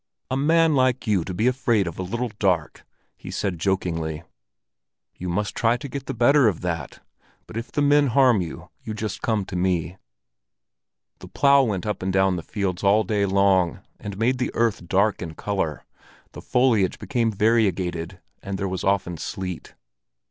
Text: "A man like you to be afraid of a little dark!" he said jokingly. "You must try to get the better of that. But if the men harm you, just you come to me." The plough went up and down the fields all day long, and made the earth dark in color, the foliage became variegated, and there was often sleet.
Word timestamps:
"A 0.31 0.35
man 0.35 0.73
like 0.73 1.05
you 1.05 1.23
to 1.23 1.31
be 1.31 1.45
afraid 1.45 1.85
of 1.85 1.99
a 1.99 2.01
little 2.01 2.31
dark!" 2.39 2.87
he 3.15 3.29
said 3.29 3.59
jokingly. 3.59 4.23
"You 5.13 5.29
must 5.29 5.53
try 5.53 5.77
to 5.77 5.87
get 5.87 6.07
the 6.07 6.15
better 6.15 6.47
of 6.47 6.61
that. 6.61 7.01
But 7.45 7.55
if 7.55 7.71
the 7.71 7.83
men 7.83 8.07
harm 8.07 8.41
you, 8.41 8.71
just 8.83 9.17
you 9.17 9.21
come 9.21 9.45
to 9.45 9.55
me." 9.55 9.97
The 11.19 11.27
plough 11.27 11.61
went 11.61 11.85
up 11.85 12.01
and 12.01 12.11
down 12.11 12.35
the 12.35 12.41
fields 12.41 12.83
all 12.83 13.03
day 13.03 13.27
long, 13.27 13.81
and 13.99 14.17
made 14.17 14.39
the 14.39 14.49
earth 14.55 14.87
dark 14.87 15.21
in 15.21 15.35
color, 15.35 15.85
the 16.31 16.41
foliage 16.41 16.97
became 16.97 17.31
variegated, 17.31 18.19
and 18.41 18.57
there 18.57 18.67
was 18.67 18.83
often 18.83 19.17
sleet. 19.17 19.75